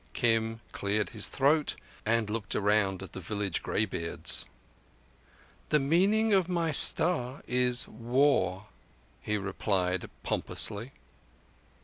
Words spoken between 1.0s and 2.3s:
his throat and